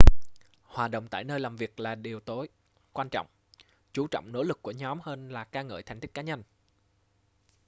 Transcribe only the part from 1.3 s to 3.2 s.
làm việc là điều tối quan